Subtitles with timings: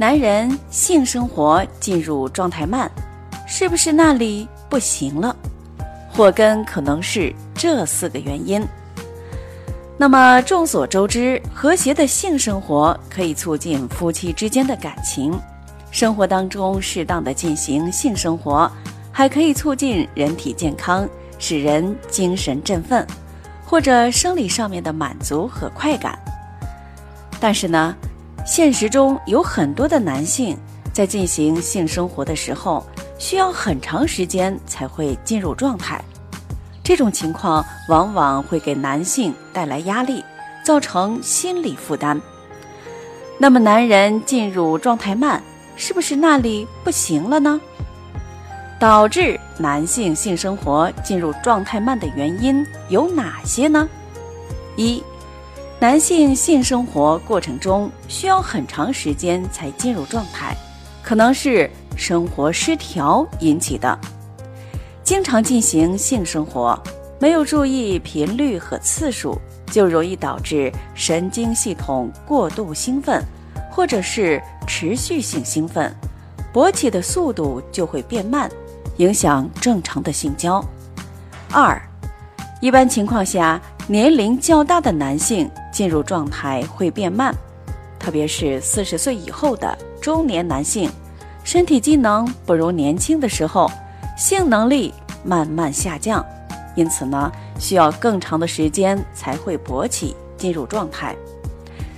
[0.00, 2.88] 男人性生活进入状态慢，
[3.48, 5.34] 是不是那里不行了？
[6.08, 8.64] 祸根可能是这四个原因。
[9.96, 15.36] 那么众所周知，和谐的性生活可以促进夫妻之间的感情。
[15.90, 18.70] 生活当中适当的进行性生活，
[19.10, 21.08] 还可以促进人体健康，
[21.40, 23.04] 使人精神振奋，
[23.66, 26.16] 或者生理上面的满足和快感。
[27.40, 27.96] 但是呢，
[28.48, 30.56] 现实中有很多的男性
[30.90, 32.82] 在进行性生活的时候，
[33.18, 36.02] 需要很长时间才会进入状态。
[36.82, 40.24] 这种情况往往会给男性带来压力，
[40.64, 42.18] 造成心理负担。
[43.36, 45.42] 那么，男人进入状态慢，
[45.76, 47.60] 是不是那里不行了呢？
[48.80, 53.86] 导致男性性生活进入状态慢的原因有哪些呢？
[54.74, 55.04] 一，
[55.80, 60.56] 男性性生活过程中需要很长时间才进入状态，
[61.04, 63.96] 可能是生活失调引起的。
[65.04, 66.76] 经常进行性生活，
[67.20, 69.38] 没有注意频率和次数，
[69.70, 73.22] 就容易导致神经系统过度兴奋，
[73.70, 75.94] 或者是持续性兴奋，
[76.52, 78.50] 勃起的速度就会变慢，
[78.96, 80.60] 影响正常的性交。
[81.52, 81.80] 二，
[82.60, 87.34] 一般情况下，年龄较大的男性进入状态会变慢，
[87.98, 90.90] 特别是四十岁以后的中年男性，
[91.44, 93.70] 身体机能不如年轻的时候。
[94.16, 96.26] 性能力慢慢下降，
[96.74, 101.14] 因此呢，需要更长的时间才会勃起进入状态。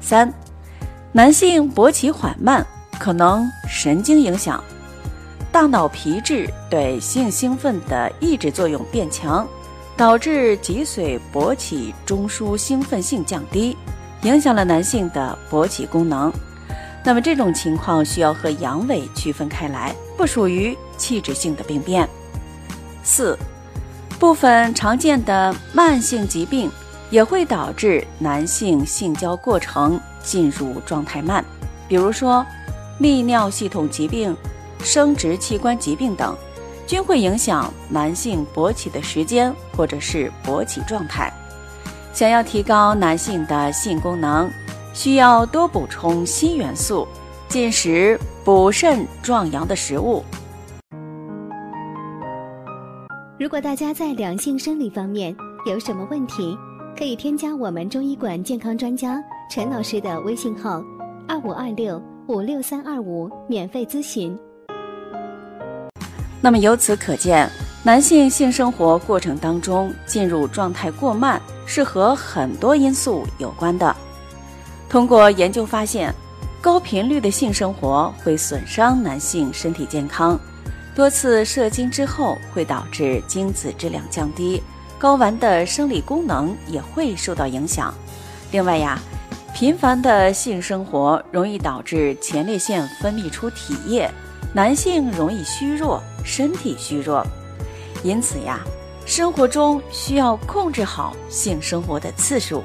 [0.00, 0.32] 三，
[1.10, 2.64] 男性勃起缓慢，
[3.00, 4.62] 可能神经影响，
[5.50, 9.44] 大脑皮质对性兴奋的抑制作用变强，
[9.96, 13.76] 导致脊髓勃起中枢兴奋性降低，
[14.22, 16.32] 影响了男性的勃起功能。
[17.04, 22.08] 那么这种情况需要和阳痿区分开来，不属于器质性的病变。
[23.02, 23.38] 四，
[24.18, 26.70] 部分常见的慢性疾病
[27.10, 31.44] 也会导致男性性交过程进入状态慢，
[31.86, 32.44] 比如说
[32.98, 34.34] 泌尿系统疾病、
[34.82, 36.34] 生殖器官疾病等，
[36.86, 41.32] 均会影响男性勃起的时间或者是勃起状态。
[42.12, 44.50] 想要提高男性的性功能。
[44.96, 47.04] 需要多补充锌元素，
[47.48, 50.22] 进食补肾壮阳的食物。
[53.36, 55.34] 如果大家在两性生理方面
[55.66, 56.56] 有什么问题，
[56.96, 59.20] 可以添加我们中医馆健康专家
[59.50, 60.80] 陈老师的微信号：
[61.26, 64.38] 二五二六五六三二五，免费咨询。
[66.44, 67.50] 那么由此可见，
[67.82, 73.96] 男性性生活过程当中进入状态过慢，是和很多因素有关的。
[74.86, 76.14] 通过研究发现，
[76.60, 80.38] 高频率的性生活会损伤男性身体健康，
[80.94, 84.62] 多次射精之后会导致精子质量降低，
[85.00, 87.94] 睾丸的生理功能也会受到影响。
[88.50, 89.00] 另外呀，
[89.54, 94.10] 频繁的性生活容易导致前列腺分泌出体液，
[94.52, 97.24] 男性容易虚弱，身体虚弱。
[98.02, 98.58] 因此呀，
[99.06, 102.64] 生活中需要控制好性生活的次数。